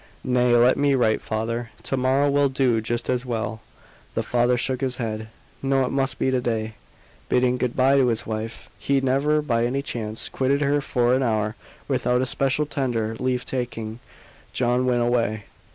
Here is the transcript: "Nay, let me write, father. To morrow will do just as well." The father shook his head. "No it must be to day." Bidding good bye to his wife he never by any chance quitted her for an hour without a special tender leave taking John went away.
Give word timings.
"Nay, 0.23 0.55
let 0.55 0.77
me 0.77 0.95
write, 0.95 1.21
father. 1.21 1.69
To 1.83 1.95
morrow 1.95 2.27
will 2.27 2.49
do 2.49 2.81
just 2.81 3.07
as 3.07 3.23
well." 3.23 3.61
The 4.15 4.23
father 4.23 4.57
shook 4.57 4.81
his 4.81 4.97
head. 4.97 5.27
"No 5.61 5.85
it 5.85 5.91
must 5.91 6.17
be 6.17 6.31
to 6.31 6.41
day." 6.41 6.73
Bidding 7.29 7.57
good 7.57 7.75
bye 7.75 7.97
to 7.97 8.07
his 8.07 8.25
wife 8.25 8.67
he 8.79 8.99
never 8.99 9.43
by 9.43 9.63
any 9.63 9.83
chance 9.83 10.27
quitted 10.27 10.61
her 10.61 10.81
for 10.81 11.13
an 11.13 11.21
hour 11.21 11.55
without 11.87 12.21
a 12.21 12.25
special 12.25 12.65
tender 12.65 13.15
leave 13.19 13.45
taking 13.45 13.99
John 14.53 14.87
went 14.87 15.03
away. 15.03 15.43